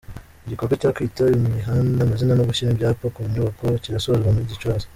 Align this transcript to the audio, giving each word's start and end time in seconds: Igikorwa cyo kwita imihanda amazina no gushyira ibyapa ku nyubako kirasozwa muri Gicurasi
Igikorwa 0.45 0.73
cyo 0.81 0.89
kwita 0.95 1.23
imihanda 1.37 1.99
amazina 2.03 2.33
no 2.37 2.45
gushyira 2.49 2.73
ibyapa 2.73 3.05
ku 3.13 3.19
nyubako 3.31 3.65
kirasozwa 3.83 4.29
muri 4.33 4.49
Gicurasi 4.51 4.87